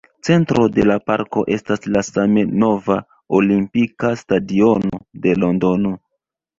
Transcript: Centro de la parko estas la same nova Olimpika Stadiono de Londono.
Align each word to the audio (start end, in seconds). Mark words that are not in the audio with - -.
Centro 0.27 0.63
de 0.77 0.85
la 0.91 0.95
parko 1.09 1.43
estas 1.57 1.85
la 1.97 2.03
same 2.09 2.47
nova 2.65 2.99
Olimpika 3.43 4.15
Stadiono 4.27 5.07
de 5.29 5.41
Londono. 5.47 5.99